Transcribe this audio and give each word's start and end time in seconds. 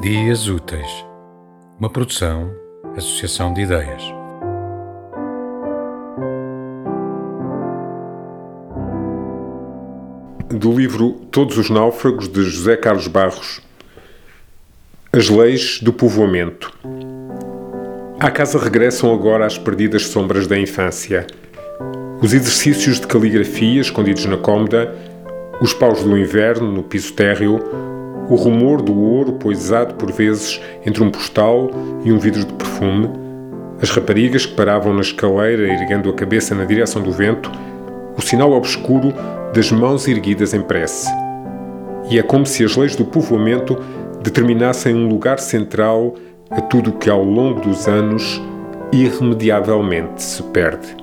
Dias 0.00 0.48
Úteis, 0.48 1.04
uma 1.78 1.90
produção, 1.90 2.50
associação 2.96 3.52
de 3.52 3.60
ideias. 3.60 4.02
Do 10.48 10.72
livro 10.72 11.12
Todos 11.30 11.58
os 11.58 11.68
Náufragos, 11.68 12.28
de 12.28 12.42
José 12.44 12.78
Carlos 12.78 13.08
Barros, 13.08 13.60
As 15.12 15.28
Leis 15.28 15.80
do 15.82 15.92
Povoamento. 15.92 16.72
À 18.18 18.30
casa 18.30 18.58
regressam 18.58 19.12
agora 19.12 19.44
as 19.44 19.58
perdidas 19.58 20.06
sombras 20.06 20.46
da 20.46 20.58
infância. 20.58 21.26
Os 22.22 22.32
exercícios 22.32 22.98
de 22.98 23.06
caligrafia 23.06 23.82
escondidos 23.82 24.24
na 24.24 24.38
cômoda, 24.38 24.96
os 25.60 25.74
paus 25.74 26.02
do 26.02 26.16
inverno 26.16 26.72
no 26.72 26.82
piso 26.82 27.12
térreo, 27.12 27.89
o 28.28 28.34
rumor 28.34 28.82
do 28.82 28.96
ouro 28.96 29.32
poisado 29.32 29.94
por 29.94 30.12
vezes 30.12 30.60
entre 30.84 31.02
um 31.02 31.10
postal 31.10 31.70
e 32.04 32.12
um 32.12 32.18
vidro 32.18 32.44
de 32.44 32.52
perfume, 32.52 33.10
as 33.82 33.90
raparigas 33.90 34.46
que 34.46 34.54
paravam 34.54 34.92
na 34.92 35.00
escaleira 35.00 35.66
erguendo 35.66 36.10
a 36.10 36.12
cabeça 36.12 36.54
na 36.54 36.64
direção 36.64 37.02
do 37.02 37.10
vento, 37.10 37.50
o 38.16 38.20
sinal 38.20 38.52
obscuro 38.52 39.14
das 39.54 39.72
mãos 39.72 40.06
erguidas 40.06 40.52
em 40.52 40.60
prece. 40.60 41.08
E 42.10 42.18
é 42.18 42.22
como 42.22 42.44
se 42.44 42.64
as 42.64 42.76
leis 42.76 42.94
do 42.94 43.04
povoamento 43.04 43.76
determinassem 44.22 44.94
um 44.94 45.08
lugar 45.08 45.38
central 45.38 46.14
a 46.50 46.60
tudo 46.60 46.92
que 46.92 47.08
ao 47.08 47.24
longo 47.24 47.60
dos 47.60 47.88
anos 47.88 48.40
irremediavelmente 48.92 50.22
se 50.22 50.42
perde. 50.42 51.00